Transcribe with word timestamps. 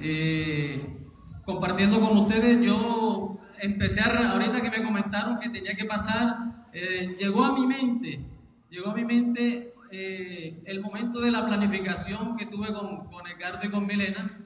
Eh, 0.00 0.96
compartiendo 1.44 2.00
con 2.00 2.16
ustedes, 2.18 2.64
yo 2.64 3.38
empecé 3.60 4.00
ahorita 4.00 4.60
que 4.60 4.70
me 4.70 4.84
comentaron 4.84 5.40
que 5.40 5.50
tenía 5.50 5.74
que 5.74 5.84
pasar, 5.84 6.36
eh, 6.72 7.16
llegó 7.18 7.44
a 7.44 7.54
mi 7.54 7.66
mente, 7.66 8.20
llegó 8.70 8.90
a 8.90 8.94
mi 8.94 9.04
mente 9.04 9.72
eh, 9.90 10.60
el 10.66 10.80
momento 10.80 11.20
de 11.20 11.30
la 11.30 11.46
planificación 11.46 12.36
que 12.36 12.46
tuve 12.46 12.72
con, 12.72 13.06
con 13.06 13.26
Edgardo 13.26 13.60
y 13.64 13.70
con 13.70 13.86
Milena, 13.86 14.38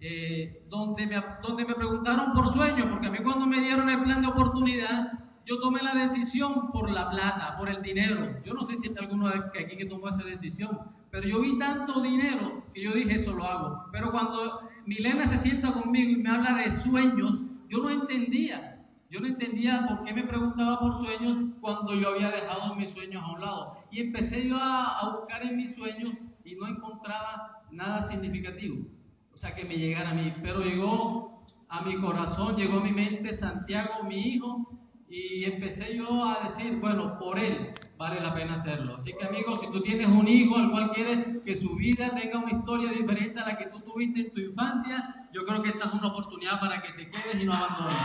eh, 0.00 0.62
donde, 0.68 1.06
me, 1.06 1.22
donde 1.42 1.64
me 1.64 1.74
preguntaron 1.74 2.32
por 2.32 2.52
sueños, 2.52 2.88
porque 2.90 3.08
a 3.08 3.10
mí 3.10 3.18
cuando 3.22 3.46
me 3.46 3.60
dieron 3.60 3.88
el 3.88 4.02
plan 4.02 4.22
de 4.22 4.28
oportunidad, 4.28 5.12
yo 5.44 5.60
tomé 5.60 5.82
la 5.82 5.94
decisión 5.94 6.72
por 6.72 6.90
la 6.90 7.08
plata, 7.08 7.56
por 7.56 7.68
el 7.68 7.80
dinero. 7.82 8.42
Yo 8.44 8.54
no 8.54 8.62
sé 8.62 8.76
si 8.76 8.88
hay 8.88 8.94
alguno 8.98 9.28
aquí 9.28 9.76
que 9.76 9.86
tomó 9.86 10.08
esa 10.08 10.24
decisión, 10.24 10.78
pero 11.10 11.28
yo 11.28 11.40
vi 11.40 11.58
tanto 11.58 12.02
dinero 12.02 12.64
que 12.74 12.82
yo 12.82 12.92
dije, 12.92 13.16
eso 13.16 13.32
lo 13.32 13.44
hago. 13.44 13.84
Pero 13.92 14.10
cuando 14.10 14.65
Milena 14.86 15.28
se 15.28 15.42
sienta 15.42 15.72
conmigo 15.72 16.10
y 16.10 16.22
me 16.22 16.30
habla 16.30 16.54
de 16.54 16.70
sueños, 16.82 17.42
yo 17.68 17.78
no 17.78 17.90
entendía. 17.90 18.72
Yo 19.10 19.20
no 19.20 19.26
entendía 19.28 19.86
por 19.88 20.04
qué 20.04 20.12
me 20.12 20.24
preguntaba 20.24 20.80
por 20.80 20.94
sueños 20.98 21.36
cuando 21.60 21.94
yo 21.94 22.10
había 22.10 22.30
dejado 22.30 22.74
mis 22.74 22.90
sueños 22.90 23.22
a 23.22 23.32
un 23.32 23.40
lado. 23.40 23.78
Y 23.90 24.00
empecé 24.00 24.48
yo 24.48 24.56
a, 24.56 24.98
a 24.98 25.16
buscar 25.16 25.42
en 25.44 25.56
mis 25.56 25.74
sueños 25.74 26.14
y 26.44 26.54
no 26.56 26.66
encontraba 26.66 27.62
nada 27.70 28.08
significativo. 28.08 28.84
O 29.32 29.36
sea, 29.36 29.54
que 29.54 29.64
me 29.64 29.76
llegara 29.76 30.10
a 30.10 30.14
mí. 30.14 30.32
Pero 30.42 30.60
llegó 30.60 31.44
a 31.68 31.82
mi 31.82 31.96
corazón, 32.00 32.56
llegó 32.56 32.78
a 32.78 32.84
mi 32.84 32.92
mente 32.92 33.36
Santiago, 33.36 34.04
mi 34.04 34.34
hijo, 34.34 34.70
y 35.08 35.44
empecé 35.44 35.96
yo 35.96 36.24
a 36.24 36.48
decir, 36.48 36.76
bueno, 36.80 37.18
por 37.18 37.38
él 37.38 37.70
vale 37.96 38.20
la 38.20 38.34
pena 38.34 38.54
hacerlo. 38.54 38.96
Así 38.96 39.12
que 39.12 39.24
amigos, 39.24 39.60
si 39.60 39.70
tú 39.70 39.80
tienes 39.82 40.08
un 40.08 40.26
hijo 40.26 40.56
al 40.56 40.70
cual 40.70 40.90
quieres 40.92 41.42
que 41.44 41.54
su 41.54 41.76
vida 41.76 42.10
tenga 42.14 42.38
una 42.38 42.52
historia 42.52 42.90
diferente 42.90 43.38
a 43.40 43.46
la 43.46 43.56
que 43.56 43.66
tú 43.66 43.80
tuviste 43.80 44.20
en 44.20 44.34
tu 44.34 44.40
infancia, 44.40 45.28
yo 45.32 45.44
creo 45.46 45.62
que 45.62 45.70
esta 45.70 45.86
es 45.86 45.92
una 45.92 46.08
oportunidad 46.08 46.58
para 46.58 46.82
que 46.82 46.92
te 46.92 47.10
quedes 47.10 47.40
y 47.40 47.44
no 47.44 47.52
abandones. 47.52 47.98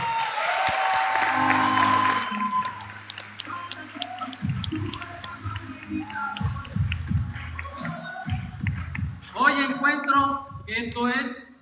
Hoy 9.34 9.52
encuentro 9.70 10.46
que 10.66 10.86
esto 10.86 11.08
es 11.08 11.54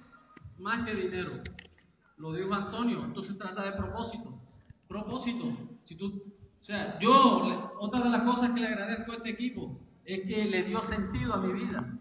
más 0.58 0.84
que 0.84 0.94
dinero. 0.94 1.42
Lo 2.18 2.34
dijo 2.34 2.52
Antonio, 2.52 3.06
esto 3.06 3.24
se 3.24 3.34
trata 3.34 3.62
de 3.62 3.72
propósito. 3.72 4.09
Propósito. 5.38 5.68
Si 5.84 5.96
tú, 5.96 6.06
o 6.06 6.64
sea, 6.64 6.98
yo, 6.98 7.72
otra 7.80 8.00
de 8.00 8.10
las 8.10 8.22
cosas 8.22 8.52
que 8.52 8.60
le 8.60 8.68
agradezco 8.68 9.12
a 9.12 9.16
este 9.16 9.30
equipo 9.30 9.78
es 10.04 10.26
que 10.26 10.44
le 10.44 10.64
dio 10.64 10.80
sentido 10.82 11.34
a 11.34 11.40
mi 11.40 11.52
vida. 11.52 11.98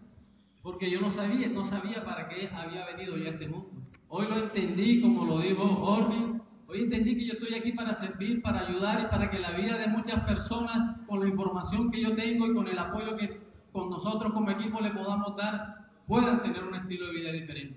Porque 0.62 0.90
yo 0.90 1.00
no 1.00 1.10
sabía, 1.10 1.48
no 1.48 1.68
sabía 1.70 2.04
para 2.04 2.28
qué 2.28 2.48
había 2.52 2.84
venido 2.86 3.16
yo 3.16 3.26
a 3.26 3.30
este 3.30 3.48
mundo. 3.48 3.70
Hoy 4.08 4.26
lo 4.28 4.36
entendí, 4.36 5.00
como 5.00 5.24
lo 5.24 5.38
dijo 5.38 5.62
Orvin, 5.62 6.40
Hoy 6.70 6.82
entendí 6.82 7.16
que 7.16 7.26
yo 7.26 7.32
estoy 7.32 7.52
aquí 7.56 7.72
para 7.72 7.98
servir, 7.98 8.40
para 8.42 8.60
ayudar 8.60 9.00
y 9.00 9.10
para 9.10 9.28
que 9.28 9.40
la 9.40 9.50
vida 9.50 9.76
de 9.76 9.88
muchas 9.88 10.22
personas, 10.22 11.00
con 11.08 11.18
la 11.18 11.26
información 11.26 11.90
que 11.90 12.00
yo 12.00 12.14
tengo 12.14 12.46
y 12.46 12.54
con 12.54 12.68
el 12.68 12.78
apoyo 12.78 13.16
que 13.16 13.40
con 13.72 13.90
nosotros 13.90 14.32
como 14.32 14.50
equipo 14.50 14.80
le 14.80 14.90
podamos 14.90 15.34
dar, 15.34 15.88
puedan 16.06 16.40
tener 16.42 16.62
un 16.62 16.76
estilo 16.76 17.06
de 17.06 17.12
vida 17.12 17.32
diferente. 17.32 17.76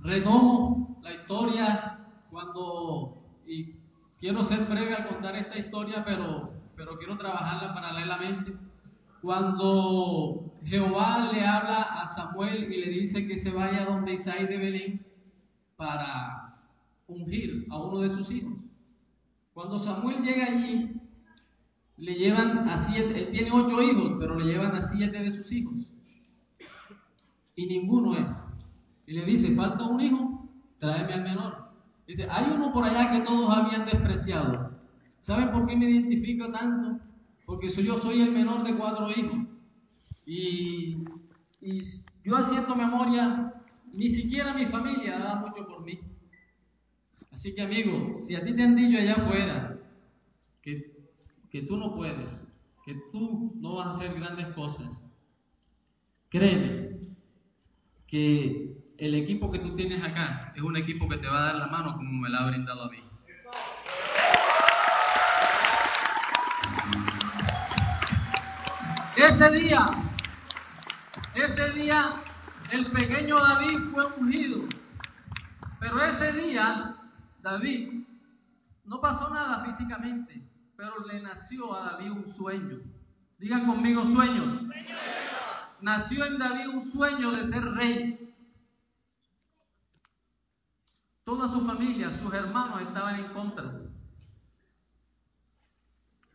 Retomo 0.00 0.98
la 1.02 1.12
historia 1.12 1.98
cuando, 2.30 3.14
y 3.46 3.74
quiero 4.20 4.44
ser 4.44 4.66
breve 4.66 4.94
al 4.94 5.08
contar 5.08 5.34
esta 5.34 5.58
historia, 5.58 6.04
pero, 6.04 6.52
pero 6.76 6.96
quiero 6.98 7.16
trabajarla 7.16 7.74
paralelamente. 7.74 8.52
Cuando 9.22 10.52
Jehová 10.64 11.30
le 11.32 11.44
habla 11.44 11.82
a 11.82 12.14
Samuel 12.14 12.72
y 12.72 12.84
le 12.84 12.90
dice 12.90 13.26
que 13.26 13.40
se 13.40 13.50
vaya 13.50 13.86
donde 13.86 14.14
Isaí 14.14 14.46
de 14.46 14.58
Belén 14.58 15.06
para 15.76 16.54
ungir 17.08 17.66
a 17.70 17.82
uno 17.82 18.00
de 18.00 18.10
sus 18.10 18.30
hijos. 18.30 18.52
Cuando 19.52 19.78
Samuel 19.78 20.22
llega 20.22 20.46
allí, 20.46 20.92
le 21.96 22.14
llevan 22.14 22.68
a 22.68 22.88
siete, 22.88 23.24
él 23.24 23.30
tiene 23.30 23.50
ocho 23.52 23.82
hijos, 23.82 24.16
pero 24.18 24.38
le 24.38 24.44
llevan 24.44 24.74
a 24.74 24.88
siete 24.90 25.18
de 25.18 25.30
sus 25.30 25.50
hijos. 25.52 25.90
Y 27.56 27.66
ninguno 27.66 28.16
es. 28.16 28.30
Y 29.06 29.12
le 29.12 29.24
dice, 29.24 29.54
falta 29.54 29.84
un 29.84 30.00
hijo, 30.00 30.48
tráeme 30.78 31.12
al 31.12 31.22
menor. 31.22 31.59
Dice, 32.10 32.26
hay 32.28 32.50
uno 32.50 32.72
por 32.72 32.82
allá 32.82 33.12
que 33.12 33.24
todos 33.24 33.56
habían 33.56 33.86
despreciado. 33.86 34.72
¿Saben 35.20 35.52
por 35.52 35.64
qué 35.68 35.76
me 35.76 35.88
identifico 35.88 36.50
tanto? 36.50 36.98
Porque 37.46 37.70
soy, 37.70 37.84
yo 37.84 38.00
soy 38.00 38.20
el 38.20 38.32
menor 38.32 38.64
de 38.64 38.76
cuatro 38.76 39.08
hijos. 39.10 39.38
Y, 40.26 41.04
yo 42.24 42.36
haciendo 42.36 42.74
memoria, 42.74 43.62
ni 43.92 44.08
siquiera 44.08 44.54
mi 44.54 44.66
familia 44.66 45.20
daba 45.20 45.36
mucho 45.36 45.64
por 45.68 45.84
mí. 45.84 46.00
Así 47.30 47.54
que 47.54 47.62
amigo, 47.62 48.16
si 48.26 48.34
a 48.34 48.42
ti 48.42 48.56
te 48.56 48.62
han 48.64 48.74
dicho 48.74 48.98
allá 48.98 49.14
afuera 49.14 49.78
que, 50.62 50.90
que 51.48 51.62
tú 51.62 51.76
no 51.76 51.94
puedes, 51.94 52.44
que 52.84 52.96
tú 53.12 53.52
no 53.60 53.76
vas 53.76 53.86
a 53.86 53.90
hacer 53.92 54.14
grandes 54.14 54.48
cosas, 54.48 55.06
créeme 56.28 56.98
que 58.08 58.69
el 59.00 59.14
equipo 59.14 59.50
que 59.50 59.58
tú 59.58 59.74
tienes 59.74 60.04
acá 60.04 60.52
es 60.54 60.62
un 60.62 60.76
equipo 60.76 61.08
que 61.08 61.16
te 61.16 61.26
va 61.26 61.38
a 61.38 61.46
dar 61.46 61.54
la 61.54 61.66
mano 61.68 61.96
como 61.96 62.12
me 62.12 62.28
la 62.28 62.40
ha 62.40 62.50
brindado 62.50 62.84
a 62.84 62.90
mí. 62.90 63.02
Ese 69.16 69.50
día, 69.50 69.84
ese 71.34 71.70
día, 71.70 72.22
el 72.70 72.90
pequeño 72.90 73.36
David 73.38 73.78
fue 73.90 74.06
ungido. 74.18 74.68
Pero 75.78 76.04
ese 76.04 76.32
día 76.32 76.96
David 77.40 78.04
no 78.84 79.00
pasó 79.00 79.30
nada 79.30 79.64
físicamente, 79.64 80.42
pero 80.76 81.06
le 81.06 81.22
nació 81.22 81.74
a 81.74 81.92
David 81.92 82.12
un 82.12 82.34
sueño. 82.34 82.80
Digan 83.38 83.64
conmigo 83.64 84.04
sueños. 84.04 84.62
Nació 85.80 86.26
en 86.26 86.38
David 86.38 86.68
un 86.68 86.92
sueño 86.92 87.30
de 87.30 87.50
ser 87.50 87.64
rey. 87.72 88.29
Toda 91.30 91.46
su 91.46 91.64
familia, 91.64 92.10
sus 92.10 92.34
hermanos 92.34 92.82
estaban 92.82 93.14
en 93.14 93.28
contra. 93.28 93.64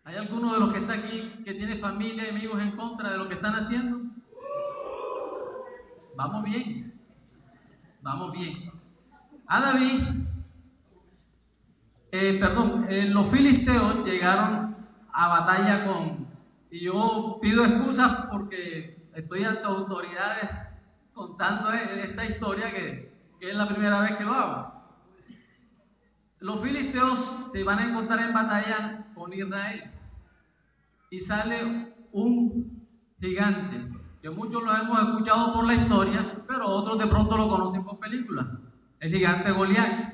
¿Hay 0.06 0.16
alguno 0.16 0.54
de 0.54 0.60
los 0.62 0.72
que 0.72 0.80
está 0.80 0.94
aquí 0.94 1.34
que 1.44 1.54
tiene 1.54 1.80
familia 1.80 2.24
y 2.24 2.30
amigos 2.30 2.62
en 2.62 2.78
contra 2.78 3.12
de 3.12 3.18
lo 3.18 3.28
que 3.28 3.34
están 3.34 3.56
haciendo? 3.56 4.10
Vamos 6.16 6.46
bien. 6.46 6.94
Vamos 8.04 8.32
bien. 8.32 8.72
A 9.48 9.60
David 9.60 10.02
eh, 12.14 12.38
perdón, 12.40 12.86
eh, 12.88 13.10
los 13.10 13.30
filisteos 13.30 14.06
llegaron 14.06 14.78
a 15.12 15.28
batalla 15.28 15.86
con, 15.88 16.26
y 16.72 16.86
yo 16.86 17.38
pido 17.42 17.66
excusas 17.66 18.28
porque 18.32 19.10
estoy 19.14 19.44
ante 19.44 19.66
autoridades 19.66 20.52
contando 21.14 21.74
esta 21.74 22.24
historia 22.24 22.72
que 22.72 23.12
es 23.42 23.56
la 23.56 23.68
primera 23.68 24.00
vez 24.00 24.16
que 24.16 24.24
lo 24.24 24.34
hago. 24.34 24.75
Los 26.40 26.62
filisteos 26.62 27.50
se 27.52 27.64
van 27.64 27.80
a 27.80 27.90
encontrar 27.90 28.20
en 28.20 28.34
batalla 28.34 29.06
con 29.14 29.32
Israel 29.34 29.92
y 31.10 31.22
sale 31.22 31.94
un 32.12 32.88
gigante, 33.20 33.88
que 34.22 34.30
muchos 34.30 34.62
lo 34.64 34.76
hemos 34.76 35.02
escuchado 35.02 35.54
por 35.54 35.66
la 35.66 35.76
historia, 35.76 36.44
pero 36.48 36.68
otros 36.68 37.00
de 37.00 37.08
pronto 37.08 37.38
lo 37.38 37.48
conocen 37.48 37.86
por 37.86 38.00
películas, 38.00 38.48
el 39.00 39.12
gigante 39.12 39.52
Goliat. 39.52 40.14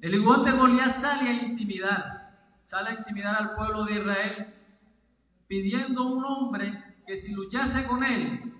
El 0.00 0.12
de 0.12 0.18
Goliat 0.18 1.00
sale 1.00 1.28
a 1.28 1.42
intimidar, 1.44 2.34
sale 2.66 2.90
a 2.90 2.94
intimidar 2.94 3.36
al 3.36 3.54
pueblo 3.54 3.84
de 3.84 4.00
Israel, 4.00 4.54
pidiendo 5.46 6.04
un 6.04 6.24
hombre 6.24 6.72
que 7.06 7.16
si 7.18 7.32
luchase 7.32 7.86
con 7.86 8.02
él, 8.02 8.52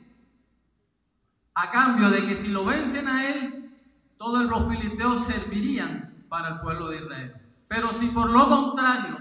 a 1.55 1.71
cambio 1.71 2.09
de 2.11 2.27
que 2.27 2.37
si 2.37 2.49
lo 2.49 2.65
vencen 2.65 3.09
a 3.09 3.29
él, 3.29 3.71
todos 4.17 4.45
los 4.45 4.69
filisteos 4.69 5.27
servirían 5.27 6.09
para 6.29 6.49
el 6.49 6.61
pueblo 6.61 6.89
de 6.89 6.99
Israel. 6.99 7.35
Pero 7.69 7.93
si 7.95 8.09
por 8.09 8.31
lo 8.31 8.49
contrario, 8.49 9.19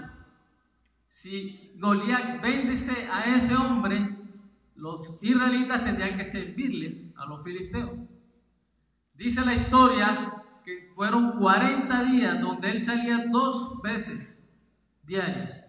si 1.10 1.72
Goliat 1.76 2.40
vence 2.40 3.08
a 3.10 3.36
ese 3.36 3.54
hombre, 3.54 4.16
los 4.76 5.18
israelitas 5.22 5.84
tendrían 5.84 6.16
que 6.16 6.30
servirle 6.30 7.12
a 7.16 7.26
los 7.26 7.42
filisteos. 7.42 7.90
Dice 9.14 9.40
la 9.44 9.54
historia 9.54 10.32
que 10.64 10.92
fueron 10.94 11.38
40 11.38 12.04
días 12.04 12.40
donde 12.40 12.70
él 12.70 12.84
salía 12.84 13.26
dos 13.30 13.82
veces 13.82 14.44
diarias 15.04 15.68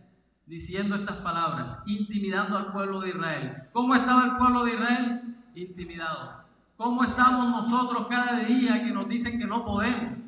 diciendo 0.50 0.96
estas 0.96 1.18
palabras, 1.18 1.80
intimidando 1.86 2.58
al 2.58 2.72
pueblo 2.72 3.02
de 3.02 3.10
Israel. 3.10 3.54
¿Cómo 3.72 3.94
estaba 3.96 4.26
el 4.26 4.38
pueblo 4.38 4.66
de 4.66 4.74
Israel? 4.74 5.22
Intimidado. 5.54 6.44
¿Cómo 6.76 7.04
estamos 7.04 7.50
nosotros 7.50 8.08
cada 8.08 8.40
día 8.40 8.84
que 8.84 8.92
nos 8.92 9.08
dicen 9.08 9.38
que 9.38 9.46
no 9.46 9.64
podemos? 9.64 10.19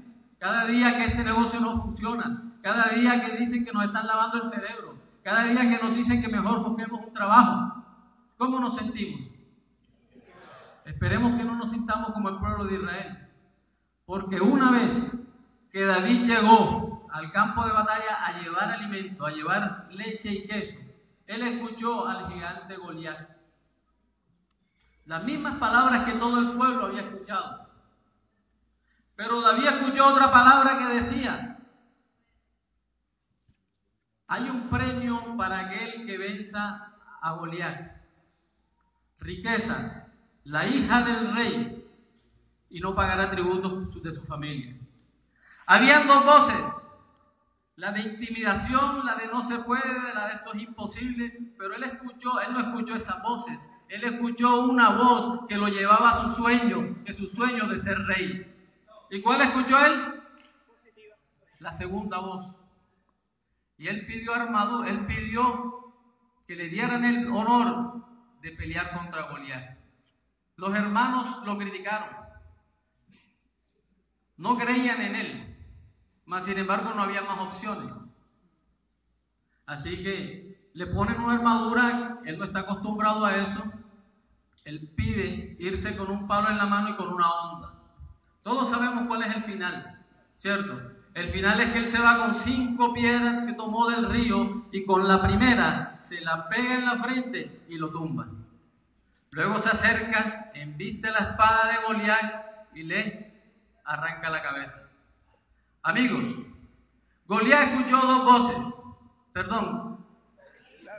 Cada 0.42 0.66
día 0.66 0.98
que 0.98 1.06
este 1.06 1.24
negocio 1.24 1.60
no 1.60 1.84
funciona. 1.84 2.52
Cada 2.64 2.90
día 2.96 3.24
que 3.24 3.38
dicen 3.38 3.64
que 3.64 3.72
nos 3.72 3.86
están 3.86 4.08
lavando 4.08 4.44
el 4.44 4.50
cerebro. 4.50 4.96
Cada 5.24 5.44
día 5.44 5.70
que 5.70 5.84
nos 5.84 5.96
dicen 5.96 6.20
que 6.20 6.30
mejor 6.30 6.64
busquemos 6.64 7.00
un 7.06 7.14
trabajo. 7.14 7.84
¿Cómo 8.40 8.60
nos 8.60 8.76
sentimos? 8.76 9.32
Esperemos 10.84 11.38
que 11.38 11.44
no 11.44 11.58
nos 11.58 11.70
sintamos 11.70 12.12
como 12.14 12.30
el 12.30 12.38
pueblo 12.38 12.66
de 12.66 12.74
Israel. 12.74 13.18
Porque 14.08 14.42
una 14.42 14.72
vez 14.72 15.16
que 15.72 15.86
David 15.86 16.26
llegó 16.26 17.08
al 17.14 17.32
campo 17.32 17.64
de 17.64 17.74
batalla 17.74 18.26
a 18.26 18.42
llevar 18.42 18.72
alimento, 18.72 19.28
a 19.28 19.32
llevar 19.32 19.90
leche 19.92 20.32
y 20.34 20.48
queso, 20.48 20.80
él 21.28 21.44
escuchó 21.44 22.08
al 22.08 22.34
gigante 22.34 22.78
Goliat. 22.78 23.30
Las 25.06 25.24
mismas 25.24 25.60
palabras 25.60 26.04
que 26.06 26.14
todo 26.14 26.40
el 26.40 26.58
pueblo 26.58 26.88
había 26.88 27.02
escuchado. 27.02 27.71
Pero 29.22 29.40
David 29.40 29.68
escuchó 29.68 30.08
otra 30.08 30.32
palabra 30.32 30.80
que 30.80 31.00
decía, 31.00 31.56
hay 34.28 34.50
un 34.50 34.68
premio 34.68 35.38
para 35.38 35.60
aquel 35.60 36.08
que 36.08 36.18
venza 36.18 36.96
a 37.22 37.34
Goliat. 37.34 37.98
Riquezas, 39.20 40.12
la 40.46 40.66
hija 40.66 41.04
del 41.04 41.36
rey, 41.36 41.88
y 42.72 42.80
no 42.80 42.96
pagará 42.96 43.30
tributos 43.30 44.02
de 44.02 44.12
su 44.12 44.26
familia. 44.26 44.76
Habían 45.68 46.08
dos 46.08 46.26
voces, 46.26 46.66
la 47.76 47.92
de 47.92 48.00
intimidación, 48.00 49.06
la 49.06 49.18
de 49.18 49.28
no 49.28 49.48
se 49.48 49.60
puede, 49.60 50.16
la 50.16 50.30
de 50.30 50.34
esto 50.34 50.52
es 50.56 50.64
imposible, 50.64 51.54
pero 51.60 51.76
él 51.76 51.84
escuchó, 51.84 52.40
él 52.40 52.54
no 52.54 52.60
escuchó 52.62 52.96
esas 52.96 53.22
voces, 53.22 53.60
él 53.88 54.04
escuchó 54.04 54.62
una 54.62 54.90
voz 54.96 55.46
que 55.48 55.58
lo 55.58 55.68
llevaba 55.68 56.10
a 56.10 56.22
su 56.24 56.42
sueño, 56.42 57.04
que 57.06 57.14
su 57.14 57.28
sueño 57.28 57.68
de 57.68 57.84
ser 57.84 58.00
rey. 58.08 58.48
¿Y 59.12 59.22
cuál 59.22 59.42
escuchó 59.42 59.78
él? 59.78 60.24
La 61.60 61.74
segunda 61.74 62.20
voz. 62.20 62.56
Y 63.78 63.90
él 63.90 64.06
pidió 64.06 64.34
armadura, 64.34 64.90
él 64.90 65.06
pidió 65.06 65.94
que 66.48 66.56
le 66.56 66.70
dieran 66.70 67.04
el 67.04 67.28
honor 67.28 68.06
de 68.42 68.52
pelear 68.52 68.98
contra 68.98 69.24
Goliat. 69.24 69.78
Los 70.56 70.74
hermanos 70.74 71.46
lo 71.46 71.58
criticaron. 71.58 72.10
No 74.38 74.58
creían 74.58 75.02
en 75.02 75.16
él. 75.16 75.58
Mas, 76.26 76.46
sin 76.46 76.58
embargo, 76.58 76.94
no 76.94 77.04
había 77.04 77.22
más 77.24 77.40
opciones. 77.40 77.92
Así 79.66 80.02
que 80.04 80.70
le 80.74 80.88
ponen 80.88 81.20
una 81.20 81.34
armadura, 81.34 82.20
él 82.24 82.38
no 82.38 82.46
está 82.46 82.62
acostumbrado 82.62 83.26
a 83.26 83.36
eso. 83.36 83.62
Él 84.64 84.90
pide 84.96 85.58
irse 85.60 85.98
con 85.98 86.10
un 86.10 86.28
palo 86.28 86.50
en 86.50 86.58
la 86.58 86.66
mano 86.66 86.92
y 86.92 86.96
con 86.96 87.12
una 87.14 87.30
onda. 87.30 87.81
Todos 88.44 88.70
sabemos 88.70 89.08
cuál 89.08 89.24
es 89.24 89.36
el 89.36 89.44
final, 89.44 90.00
¿cierto? 90.38 90.82
El 91.14 91.30
final 91.30 91.60
es 91.62 91.74
que 91.74 91.80
él 91.80 91.92
se 91.92 92.00
va 92.00 92.18
con 92.18 92.36
cinco 92.36 92.94
piedras 92.94 93.46
que 93.46 93.54
tomó 93.54 93.90
del 93.90 94.10
río 94.10 94.66
y 94.72 94.86
con 94.86 95.08
la 95.08 95.22
primera 95.22 96.00
se 96.08 96.22
la 96.22 96.48
pega 96.50 96.76
en 96.76 96.86
la 96.86 97.04
frente 97.04 97.62
y 97.68 97.78
lo 97.78 97.90
tumba. 97.90 98.28
Luego 99.32 99.60
se 99.60 99.70
acerca, 99.70 100.52
embiste 100.54 101.12
la 101.12 101.20
espada 101.20 101.68
de 101.68 101.86
Goliat 101.86 102.46
y 102.74 102.84
le 102.84 103.34
arranca 103.86 104.30
la 104.30 104.42
cabeza. 104.42 104.90
Amigos, 105.84 106.24
Goliat 107.28 107.70
escuchó 107.70 107.98
dos 107.98 108.26
voces, 108.26 108.74
perdón, 109.34 110.06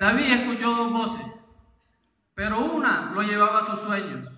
David 0.00 0.32
escuchó 0.32 0.70
dos 0.70 0.92
voces, 0.92 1.26
pero 2.34 2.60
una 2.60 3.12
lo 3.12 3.22
llevaba 3.22 3.60
a 3.60 3.66
sus 3.66 3.80
sueños. 3.80 4.28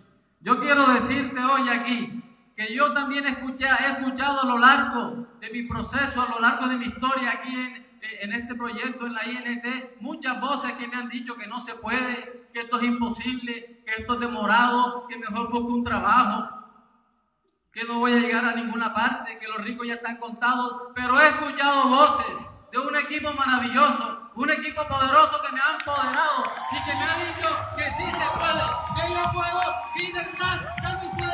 Yo 0.41 0.61
quiero 0.61 0.87
decirte 0.89 1.43
hoy 1.43 1.69
aquí 1.69 2.24
que 2.57 2.75
yo 2.75 2.93
también 2.93 3.27
he 3.27 3.31
escuchado 3.31 4.43
a 4.43 4.47
lo 4.47 4.59
largo 4.59 5.27
de 5.41 5.51
mi 5.51 5.63
proceso, 5.63 6.23
a 6.23 6.29
lo 6.29 6.41
largo 6.41 6.69
de 6.69 6.77
mi 6.77 6.87
historia 6.87 7.33
aquí 7.33 7.55
en, 7.55 7.87
en 8.23 8.33
este 8.33 8.55
proyecto, 8.55 9.07
en 9.07 9.15
la 9.15 9.27
INT, 9.27 10.01
muchas 10.01 10.41
voces 10.41 10.73
que 10.75 10.87
me 10.87 10.97
han 10.97 11.09
dicho 11.09 11.37
que 11.37 11.47
no 11.47 11.61
se 11.63 11.75
puede, 11.75 12.49
que 12.53 12.61
esto 12.61 12.79
es 12.79 12.85
imposible, 12.85 13.83
que 13.85 14.03
esto 14.03 14.15
es 14.15 14.21
demorado, 14.21 15.07
que 15.09 15.17
mejor 15.17 15.51
busco 15.51 15.75
un 15.75 15.85
trabajo 15.85 16.55
que 17.75 17.83
no 17.85 17.99
voy 17.99 18.13
a 18.13 18.19
llegar 18.19 18.45
a 18.45 18.55
ninguna 18.55 18.95
parte, 18.95 19.37
que 19.37 19.49
los 19.49 19.59
ricos 19.65 19.85
ya 19.85 19.95
están 19.95 20.17
contados, 20.19 20.93
pero 20.95 21.21
he 21.21 21.29
escuchado 21.29 21.89
voces 21.89 22.37
de 22.71 22.79
un 22.79 22.95
equipo 22.95 23.33
maravilloso, 23.33 24.31
un 24.37 24.51
equipo 24.51 24.87
poderoso 24.87 25.43
que 25.43 25.53
me 25.53 25.61
han 25.61 25.81
empoderado 25.81 26.45
y 26.71 26.85
que 26.85 26.95
me 26.95 27.05
ha 27.05 27.17
dicho 27.17 27.49
que 27.77 27.85
sí 27.99 28.05
se 28.13 28.39
puede, 28.39 28.63
que 28.95 29.13
yo 29.13 29.25
puedo, 29.33 29.61
y 29.97 30.13
de 30.13 30.25
sueños. 30.37 31.34